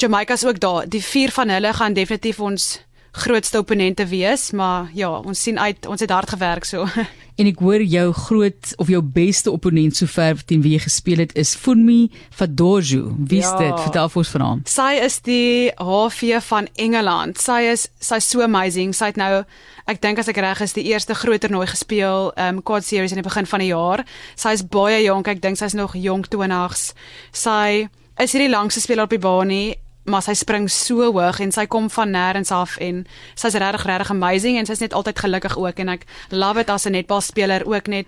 Jamaica 0.00 0.34
is 0.34 0.44
ook 0.46 0.58
daar. 0.62 0.86
Die 0.90 1.02
vier 1.04 1.30
van 1.34 1.50
hulle 1.50 1.72
gaan 1.74 1.94
definitief 1.94 2.40
ons 2.42 2.80
grootste 3.16 3.58
opponente 3.58 4.06
wees, 4.06 4.50
maar 4.52 4.90
ja, 4.94 5.10
ons 5.18 5.42
sien 5.42 5.58
uit, 5.58 5.86
ons 5.86 6.00
het 6.00 6.10
hard 6.10 6.34
gewerk 6.36 6.64
so. 6.68 6.86
En 7.36 7.44
ek 7.44 7.58
hoor 7.60 7.82
jou 7.84 8.04
groot 8.16 8.70
of 8.80 8.88
jou 8.88 9.02
beste 9.12 9.52
opponent 9.52 9.92
sover 9.98 10.38
teen 10.48 10.62
wie 10.64 10.72
jy 10.72 10.78
gespeel 10.86 11.20
het 11.20 11.34
is 11.36 11.50
Funmi 11.52 12.08
Fadoju. 12.32 13.10
Wie 13.28 13.42
is 13.42 13.50
ja. 13.50 13.58
dit? 13.60 13.82
Vertel 13.84 14.08
vir 14.08 14.20
ons 14.22 14.30
van 14.32 14.44
hom. 14.46 14.62
Sy 14.72 14.86
is 15.04 15.18
die 15.26 15.68
HV 15.76 16.40
van 16.46 16.70
Engeland. 16.80 17.36
Sy 17.36 17.58
is 17.74 17.90
sy 18.00 18.22
so 18.24 18.40
amazing. 18.40 18.96
Sy 18.96 19.10
het 19.12 19.20
nou 19.20 19.42
ek 19.84 20.00
dink 20.00 20.22
as 20.22 20.32
ek 20.32 20.40
reg 20.40 20.64
is 20.64 20.72
die 20.78 20.86
eerste 20.88 21.12
groot 21.12 21.44
toernooi 21.44 21.68
gespeel, 21.68 22.32
um 22.40 22.64
Quad 22.64 22.88
Series 22.88 23.12
in 23.12 23.20
die 23.20 23.28
begin 23.28 23.52
van 23.52 23.66
die 23.66 23.68
jaar. 23.68 24.06
Sy 24.32 24.56
is 24.56 24.64
baie 24.64 25.02
jonk. 25.04 25.28
Ek 25.28 25.44
dink 25.44 25.60
sy's 25.60 25.76
nog 25.76 25.92
jonk 26.00 26.32
20s. 26.32 26.94
Sy 27.36 27.90
is 28.16 28.32
hierdie 28.32 28.48
langste 28.48 28.80
speler 28.80 29.04
op 29.04 29.12
die 29.12 29.20
baan 29.20 29.52
nie, 29.52 29.76
maar 30.06 30.22
sy 30.22 30.34
spring 30.34 30.70
so 30.70 31.10
hoog 31.12 31.40
en 31.42 31.52
sy 31.52 31.66
kom 31.66 31.90
van 31.90 32.14
nêrens 32.14 32.52
af 32.54 32.76
en 32.82 33.04
sy's 33.34 33.58
regtig 33.58 33.86
regtig 33.86 34.10
amazing 34.10 34.58
en 34.58 34.66
sy's 34.66 34.80
net 34.84 34.94
altyd 34.94 35.18
gelukkig 35.18 35.58
ook 35.58 35.82
en 35.82 35.88
ek 35.96 36.06
love 36.30 36.62
dit 36.62 36.70
as 36.70 36.86
'n 36.86 36.92
netbalspeler 36.92 37.66
ook 37.66 37.86
net 37.86 38.06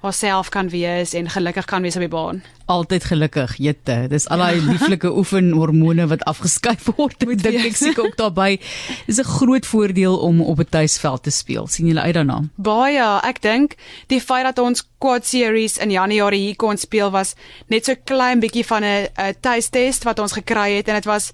haarself 0.00 0.48
kan 0.48 0.68
wees 0.72 1.12
en 1.14 1.28
gelukkig 1.28 1.64
kan 1.68 1.82
wees 1.82 1.96
op 1.96 2.04
die 2.04 2.08
baan. 2.08 2.42
Altyd 2.70 3.04
gelukkig, 3.04 3.56
jette. 3.58 3.96
Dis 4.08 4.28
al 4.30 4.38
daai 4.38 4.60
lieflike 4.62 5.10
oefenhormone 5.20 6.06
wat 6.08 6.24
afgeskuif 6.30 6.86
word. 6.96 7.26
Ek 7.26 7.42
dink 7.42 7.64
ek 7.68 7.76
seker 7.76 8.06
ook 8.06 8.16
daarbey. 8.16 8.60
Dis 9.06 9.20
'n 9.20 9.28
groot 9.28 9.66
voordeel 9.66 10.16
om 10.16 10.40
op 10.40 10.60
'n 10.60 10.70
tuisveld 10.70 11.22
te 11.22 11.30
speel. 11.30 11.66
sien 11.66 11.86
julle 11.86 12.00
uit 12.00 12.14
daarna? 12.14 12.42
Baie. 12.56 13.20
Ek 13.22 13.42
dink 13.42 13.76
die 14.06 14.20
feit 14.20 14.44
dat 14.44 14.58
ons 14.58 14.84
quad 14.98 15.26
series 15.26 15.76
in 15.78 15.90
Januarie 15.90 16.40
hier 16.40 16.56
kon 16.56 16.76
speel 16.76 17.10
was 17.10 17.34
net 17.68 17.84
so 17.84 17.94
klein 18.04 18.40
bietjie 18.40 18.64
van 18.64 18.84
'n 18.84 19.08
tuistest 19.40 20.04
wat 20.04 20.18
ons 20.18 20.32
gekry 20.32 20.76
het 20.76 20.88
en 20.88 20.94
dit 20.94 21.04
was 21.04 21.32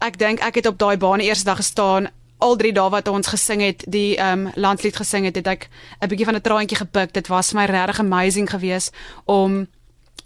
ek 0.00 0.18
dink 0.18 0.40
ek 0.40 0.54
het 0.54 0.66
op 0.66 0.78
daai 0.78 0.96
baan 0.96 1.18
die 1.18 1.28
eerste 1.28 1.44
dag 1.44 1.56
gestaan 1.56 2.08
al 2.38 2.56
drie 2.56 2.72
dae 2.72 2.90
wat 2.90 3.08
ons 3.08 3.26
gesing 3.26 3.62
het, 3.64 3.84
die 3.86 4.16
ehm 4.16 4.46
um, 4.46 4.52
landslied 4.54 4.96
gesing 4.96 5.24
het, 5.24 5.36
het 5.36 5.46
ek 5.46 5.68
'n 6.02 6.08
bietjie 6.08 6.26
van 6.26 6.36
'n 6.36 6.40
traantjie 6.40 6.78
gepik. 6.78 7.12
Dit 7.12 7.28
was 7.28 7.52
my 7.52 7.64
regtig 7.64 8.00
amazing 8.00 8.50
geweest 8.50 8.94
om 9.24 9.66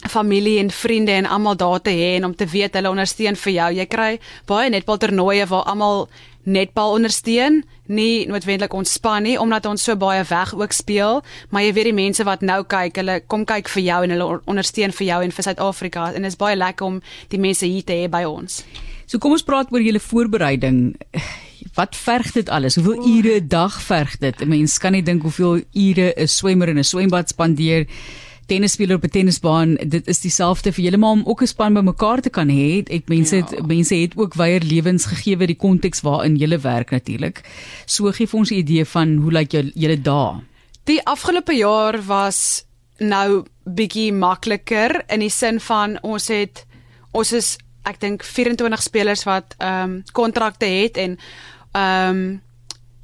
familie 0.08 0.58
en 0.58 0.70
vriende 0.70 1.12
en 1.12 1.26
almal 1.26 1.56
daar 1.56 1.80
te 1.80 1.90
hê 1.90 2.16
en 2.16 2.24
om 2.24 2.36
te 2.36 2.46
weet 2.46 2.74
hulle 2.74 2.90
ondersteun 2.90 3.36
vir 3.36 3.52
jou. 3.52 3.72
Jy 3.72 3.86
kry 3.86 4.20
baie 4.46 4.70
netbal 4.70 4.98
toernooie 4.98 5.46
waar 5.46 5.62
almal 5.62 6.08
netbal 6.42 6.96
ondersteun, 6.96 7.62
nie 7.86 8.26
noodwendig 8.26 8.72
ontspan 8.74 9.22
nie 9.22 9.36
omdat 9.38 9.66
ons 9.66 9.82
so 9.82 9.96
baie 9.96 10.24
weg 10.24 10.54
ook 10.54 10.72
speel, 10.72 11.22
maar 11.50 11.62
jy 11.62 11.72
weet 11.72 11.84
die 11.84 11.94
mense 11.94 12.24
wat 12.24 12.42
nou 12.42 12.64
kyk, 12.64 12.96
hulle 12.96 13.20
kom 13.26 13.44
kyk 13.44 13.68
vir 13.68 13.82
jou 13.82 14.00
en 14.02 14.10
hulle 14.10 14.40
ondersteun 14.50 14.92
vir 14.92 15.06
jou 15.06 15.22
en 15.22 15.32
vir 15.32 15.44
Suid-Afrika 15.44 16.08
en 16.12 16.22
dit 16.22 16.32
is 16.32 16.40
baie 16.40 16.56
lekker 16.56 16.86
om 16.86 17.00
die 17.28 17.38
mense 17.38 17.66
hier 17.66 17.86
te 17.86 17.92
hê 17.92 18.10
by 18.10 18.24
ons. 18.24 18.64
So 19.06 19.18
kom 19.18 19.36
ons 19.36 19.46
praat 19.46 19.70
oor 19.70 19.82
julle 19.84 20.02
voorbereiding. 20.02 20.96
Wat 21.74 21.96
verg 21.96 22.32
dit 22.32 22.48
alles? 22.48 22.74
Hoeveel 22.74 23.06
ure 23.08 23.40
'n 23.40 23.48
dag 23.48 23.82
verg 23.82 24.18
dit? 24.18 24.40
'n 24.40 24.48
Mens 24.48 24.78
kan 24.78 24.92
nie 24.92 25.02
dink 25.02 25.22
hoeveel 25.22 25.62
ure 25.72 26.12
'n 26.16 26.28
swemmer 26.28 26.68
in 26.68 26.78
'n 26.78 26.84
swembad 26.84 27.28
spandeer 27.28 27.86
tennisspeler 28.46 28.96
op 28.96 29.04
'n 29.04 29.08
tennisbaan, 29.08 29.74
dit 29.74 30.06
is 30.06 30.20
dieselfde 30.20 30.72
vir 30.72 30.84
julle 30.84 30.96
maar 30.96 31.10
om 31.10 31.22
ook 31.24 31.42
'n 31.42 31.46
span 31.46 31.74
bymekaar 31.74 32.20
te 32.20 32.30
kan 32.30 32.48
hê. 32.48 32.82
Ek 32.90 33.08
mense 33.08 33.36
het 33.36 33.50
ja. 33.50 33.66
mense 33.66 33.94
het 33.94 34.16
ook 34.16 34.34
weier 34.34 34.60
lewens 34.60 35.04
gegee 35.04 35.36
vir 35.36 35.46
die 35.46 35.56
konteks 35.56 36.00
waarin 36.00 36.36
julle 36.36 36.58
werk 36.58 36.90
natuurlik. 36.90 37.40
So 37.86 38.12
gee 38.12 38.26
vir 38.26 38.38
ons 38.38 38.50
'n 38.50 38.54
idee 38.54 38.84
van 38.84 39.16
hoe 39.16 39.32
lyk 39.32 39.50
jou 39.52 39.70
julle 39.74 40.00
dae? 40.00 40.40
Die 40.84 41.06
afgelope 41.06 41.54
jaar 41.54 42.02
was 42.06 42.64
nou 42.98 43.44
bietjie 43.64 44.12
makliker 44.12 45.04
in 45.08 45.20
die 45.20 45.30
sin 45.30 45.60
van 45.60 45.98
ons 46.02 46.28
het 46.28 46.66
ons 47.12 47.32
is 47.32 47.58
ek 47.82 48.00
dink 48.00 48.22
24 48.22 48.82
spelers 48.82 49.24
wat 49.24 49.54
ehm 49.58 49.82
um, 49.82 50.02
kontrakte 50.12 50.66
het 50.66 50.96
en 50.96 51.18
ehm 51.72 52.08
um, 52.08 52.40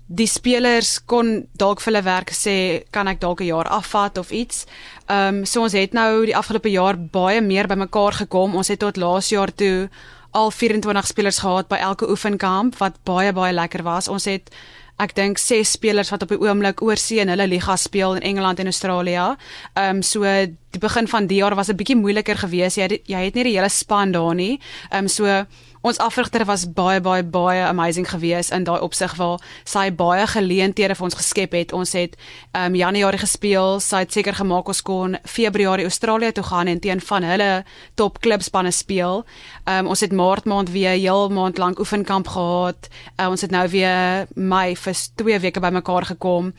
die 0.08 0.26
spelers 0.26 1.04
kon 1.04 1.42
dalk 1.60 1.82
vir 1.82 1.92
hulle 1.92 2.04
werk 2.06 2.30
sê 2.32 2.84
kan 2.90 3.08
ek 3.08 3.20
dalk 3.20 3.40
'n 3.40 3.52
jaar 3.52 3.68
afvat 3.68 4.18
of 4.18 4.30
iets. 4.30 4.64
Ehm 5.06 5.40
um, 5.40 5.44
so 5.44 5.62
ons 5.62 5.72
het 5.72 5.92
nou 5.92 6.24
die 6.24 6.36
afgelope 6.36 6.70
jaar 6.70 6.96
baie 6.96 7.40
meer 7.40 7.66
bymekaar 7.66 8.12
gekom. 8.12 8.56
Ons 8.56 8.68
het 8.68 8.78
tot 8.78 8.96
laas 8.96 9.28
jaar 9.28 9.52
toe 9.54 9.88
al 10.30 10.50
24 10.50 11.06
spelers 11.06 11.38
gehad 11.38 11.68
by 11.68 11.76
elke 11.76 12.08
oefenkamp 12.10 12.76
wat 12.78 12.98
baie 13.04 13.32
baie 13.32 13.52
lekker 13.52 13.82
was. 13.82 14.08
Ons 14.08 14.24
het 14.24 14.50
ek 14.98 15.14
dink 15.14 15.38
ses 15.38 15.70
spelers 15.76 16.10
wat 16.10 16.22
op 16.22 16.32
die 16.34 16.40
oomblik 16.42 16.82
oorsee 16.82 17.22
in 17.22 17.30
hulle 17.30 17.46
liga 17.46 17.76
speel 17.76 18.16
in 18.18 18.22
Engeland 18.22 18.58
en 18.58 18.66
Australië. 18.72 19.36
Ehm 19.74 19.96
um, 19.96 20.02
so 20.02 20.24
die 20.70 20.80
begin 20.80 21.08
van 21.08 21.26
die 21.26 21.38
jaar 21.38 21.54
was 21.54 21.68
'n 21.68 21.76
bietjie 21.76 21.96
moeiliker 21.96 22.38
geweest. 22.38 22.76
Jy 22.76 22.82
het, 22.82 23.00
jy 23.06 23.24
het 23.24 23.34
nie 23.34 23.44
die 23.44 23.56
hele 23.56 23.68
span 23.68 24.12
daar 24.12 24.34
nie. 24.34 24.60
Ehm 24.90 25.04
um, 25.04 25.08
so 25.08 25.46
ons 25.80 25.98
afrigter 25.98 26.44
was 26.44 26.66
baie 26.72 27.00
baie 27.00 27.22
baie 27.22 27.62
amazing 27.66 28.06
geweest 28.08 28.52
in 28.54 28.64
daai 28.64 28.80
opsig 28.80 29.14
waar 29.16 29.42
sy 29.64 29.88
baie 29.94 30.26
geleenthede 30.26 30.96
vir 30.98 31.06
ons 31.08 31.18
geskep 31.18 31.54
het. 31.56 31.72
Ons 31.72 31.94
het 31.98 32.16
um 32.56 32.74
Januarie 32.78 33.20
gespeel, 33.22 33.80
sy 33.80 34.02
het 34.04 34.12
seker 34.12 34.34
gemaak 34.38 34.68
ons 34.68 34.82
kon 34.82 35.16
Februarie 35.24 35.86
Australië 35.88 36.32
toe 36.32 36.44
gaan 36.50 36.68
en 36.68 36.80
teen 36.80 37.00
van 37.00 37.26
hulle 37.26 37.50
top 37.94 38.20
klubspanne 38.24 38.72
speel. 38.74 39.24
Um 39.66 39.92
ons 39.92 40.00
het 40.04 40.12
Maart 40.12 40.44
maand 40.44 40.70
weer 40.74 40.96
heel 40.98 41.28
maand 41.28 41.58
lank 41.58 41.78
oefenkamp 41.78 42.28
gehad. 42.28 42.88
Uh, 43.16 43.28
ons 43.30 43.40
het 43.40 43.50
nou 43.50 43.66
weer 43.68 44.26
Mei 44.34 44.76
vir 44.76 44.94
2 45.22 45.40
weke 45.40 45.60
bymekaar 45.60 46.04
gekom. 46.14 46.52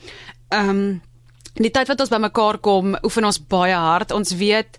Um 0.48 1.00
die 1.60 1.70
tyd 1.70 1.90
wat 1.90 2.00
ons 2.00 2.12
bymekaar 2.12 2.58
kom, 2.62 2.94
oefen 3.04 3.26
ons 3.26 3.40
baie 3.50 3.74
hard. 3.74 4.12
Ons 4.14 4.32
weet 4.38 4.78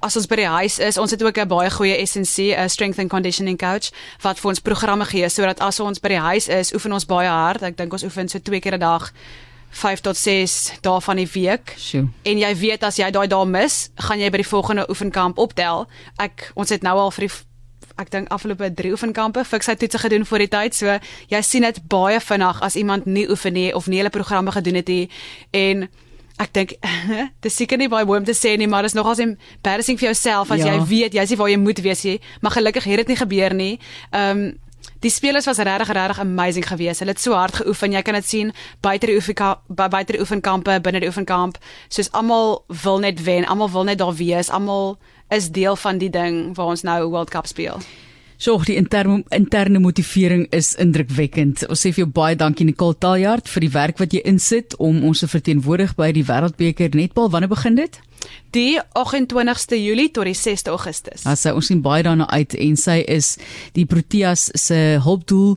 as 0.00 0.16
ons 0.16 0.26
by 0.26 0.36
die 0.36 0.46
huis 0.48 0.78
is, 0.78 0.98
ons 0.98 1.10
het 1.10 1.22
ook 1.22 1.38
'n 1.38 1.48
baie 1.48 1.70
goeie 1.70 2.06
SNC, 2.06 2.54
'n 2.56 2.68
strength 2.68 2.98
and 2.98 3.10
conditioning 3.10 3.58
coach 3.58 3.90
wat 4.20 4.38
vir 4.38 4.48
ons 4.48 4.60
programme 4.60 5.04
gee 5.04 5.28
sodat 5.28 5.60
as 5.60 5.80
ons 5.80 6.00
by 6.00 6.08
die 6.08 6.18
huis 6.20 6.48
is, 6.48 6.72
oefen 6.74 6.92
ons 6.92 7.06
baie 7.06 7.28
hard. 7.28 7.62
Ek 7.62 7.76
dink 7.76 7.92
ons 7.92 8.04
oefen 8.04 8.28
so 8.28 8.38
twee 8.38 8.60
keer 8.60 8.74
'n 8.74 8.80
dag. 8.80 9.12
5 9.74 10.00
tot 10.00 10.16
6 10.16 10.72
dae 10.80 11.00
van 11.00 11.16
die 11.16 11.28
week. 11.32 11.74
Sjoe. 11.78 12.08
En 12.22 12.38
jy 12.38 12.56
weet 12.56 12.82
as 12.82 12.96
jy 12.96 13.10
daai 13.10 13.26
dae 13.26 13.46
mis, 13.46 13.90
gaan 13.94 14.20
jy 14.20 14.30
by 14.30 14.36
die 14.36 14.46
volgende 14.48 14.86
oefenkamp 14.88 15.38
optel. 15.38 15.86
Ek 16.16 16.52
ons 16.54 16.68
het 16.68 16.82
nou 16.82 16.94
al 16.98 17.10
vir 17.10 17.26
die 17.26 17.34
ek 17.98 18.10
dink 18.10 18.30
afgelope 18.34 18.72
3 18.74 18.90
oefenkampe 18.90 19.44
fiksheid 19.46 19.78
toetse 19.78 19.98
gedoen 20.02 20.26
voor 20.26 20.38
die 20.38 20.50
tyd. 20.50 20.74
So 20.74 20.98
jy 21.30 21.42
sien 21.42 21.62
dit 21.62 21.78
baie 21.88 22.20
vinnig 22.20 22.62
as 22.62 22.76
iemand 22.76 23.06
nie 23.06 23.28
oefen 23.30 23.52
nie 23.52 23.74
of 23.74 23.86
nie 23.86 24.00
hulle 24.02 24.10
programme 24.14 24.52
gedoen 24.52 24.74
het 24.74 24.88
nie 24.88 25.10
en 25.50 25.88
Ek 26.42 26.50
dink 26.56 26.74
dis 27.46 27.54
seker 27.54 27.78
nie 27.78 27.88
baie 27.88 28.06
mooi 28.08 28.18
om 28.18 28.26
te 28.26 28.34
sê 28.34 28.56
nie, 28.58 28.66
maar 28.70 28.82
dit 28.82 28.90
is 28.90 28.98
nogals 28.98 29.22
embarrassing 29.22 29.98
vir 30.00 30.10
jouself 30.10 30.50
as 30.50 30.64
ja. 30.64 30.72
jy 30.72 30.82
weet 30.90 31.14
jy's 31.14 31.30
nie 31.30 31.38
waar 31.38 31.52
jy 31.52 31.60
moet 31.62 31.82
wees 31.84 32.04
nie. 32.04 32.18
Maar 32.42 32.58
gelukkig 32.58 32.90
het 32.90 33.04
dit 33.04 33.14
nie 33.14 33.22
gebeur 33.22 33.54
nie. 33.54 33.72
Ehm 34.10 34.44
um, 34.44 34.52
die 35.04 35.10
spelers 35.12 35.44
was 35.44 35.58
regtig 35.58 35.92
regtig 35.92 36.18
amazing 36.20 36.66
geweest. 36.66 36.98
Hulle 36.98 37.12
het 37.12 37.20
so 37.20 37.32
hard 37.32 37.54
geoefen. 37.60 37.92
Jy 37.92 38.02
kan 38.02 38.16
dit 38.16 38.26
sien 38.26 38.52
buite 38.80 39.06
die 39.06 39.16
oefenkamp, 39.16 39.60
buite 39.68 40.16
die 40.16 40.20
oefenkampe, 40.20 40.78
binne 40.80 41.00
die 41.00 41.08
oefenkamp. 41.08 41.58
Soos 41.88 42.10
almal 42.12 42.64
wil 42.82 42.98
net 43.04 43.22
wen, 43.24 43.44
almal 43.44 43.70
wil 43.70 43.84
net 43.84 44.00
daar 44.00 44.14
wees, 44.16 44.50
almal 44.50 44.96
is 45.28 45.50
deel 45.52 45.76
van 45.76 45.98
die 45.98 46.10
ding 46.10 46.54
waar 46.56 46.72
ons 46.72 46.82
nou 46.82 46.98
World 47.10 47.30
Cup 47.30 47.46
speel. 47.46 47.80
So 48.36 48.58
die 48.66 48.76
interne 48.76 49.22
interne 49.30 49.78
motivering 49.78 50.46
is 50.50 50.74
indrukwekkend. 50.74 51.66
Ons 51.70 51.84
sê 51.84 51.92
vir 51.94 52.04
jou 52.04 52.10
baie 52.12 52.36
dankie 52.36 52.66
Nicole 52.66 52.96
Taljard 52.98 53.48
vir 53.48 53.66
die 53.66 53.70
werk 53.74 54.00
wat 54.02 54.14
jy 54.14 54.24
insit 54.26 54.74
om 54.82 55.04
ons 55.06 55.22
te 55.22 55.28
verteenwoordig 55.30 55.94
by 55.98 56.10
die 56.16 56.24
Wêreldbeker 56.26 56.96
netbal. 56.98 57.30
Wanneer 57.30 57.52
begin 57.52 57.78
dit? 57.78 58.00
Die 58.54 58.78
28ste 58.96 59.78
Julie 59.78 60.10
tot 60.14 60.26
die 60.26 60.36
6ste 60.38 60.72
Augustus. 60.72 61.26
As 61.28 61.44
sy 61.44 61.52
ons 61.54 61.68
sien 61.70 61.82
baie 61.84 62.02
daarna 62.06 62.26
uit 62.32 62.54
en 62.58 62.76
sy 62.80 63.00
is 63.10 63.34
die 63.76 63.86
Proteas 63.86 64.48
se 64.58 64.80
hulpdoel 65.04 65.54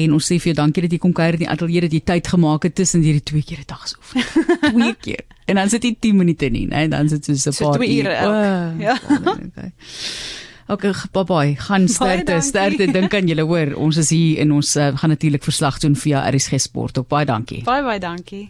en 0.00 0.14
ons 0.16 0.26
sê 0.30 0.38
vir 0.38 0.52
jou 0.52 0.58
dankie 0.60 0.84
dat 0.86 0.92
jy 0.94 1.00
kom 1.02 1.14
kuier 1.16 1.38
in 1.38 1.44
die 1.44 1.50
ateljee 1.50 1.86
dat 1.86 1.94
jy 1.96 2.02
tyd 2.12 2.30
gemaak 2.34 2.68
het 2.68 2.76
tussen 2.78 3.04
hierdie 3.06 3.24
twee 3.26 3.46
keer 3.46 3.64
'n 3.64 3.70
dag 3.70 3.88
se 3.88 3.96
oefen. 3.98 4.22
twee 4.76 4.94
keer. 4.94 5.24
En 5.46 5.56
dan 5.56 5.68
sit 5.68 5.82
jy 5.82 5.96
10 5.98 6.16
minute 6.16 6.50
nie, 6.50 6.66
nee, 6.66 6.88
dan 6.88 7.08
sit 7.08 7.26
jy 7.26 7.36
so 7.36 7.50
'n 7.50 7.58
paar 7.58 7.74
so 7.74 7.82
ure. 7.82 8.16
Oh, 8.28 8.80
ja. 8.80 8.94
Okay. 9.50 9.72
Okay, 10.70 10.92
bye-bye. 11.12 11.56
Gaan 11.58 11.88
sterkte, 11.90 12.36
sterkte 12.46 12.86
dink 12.94 13.14
aan 13.14 13.26
julle 13.26 13.42
hoor. 13.42 13.72
Ons 13.74 13.98
is 13.98 14.12
hier 14.14 14.38
en 14.44 14.52
ons 14.54 14.76
uh, 14.78 14.92
gaan 15.02 15.10
natuurlik 15.10 15.42
verslag 15.42 15.80
doen 15.82 15.96
via 15.98 16.22
RSG 16.30 16.60
Sport. 16.62 17.02
Ook 17.02 17.08
baie 17.10 17.26
dankie. 17.26 17.64
Baie 17.66 17.82
baie 17.82 17.98
dankie. 17.98 18.44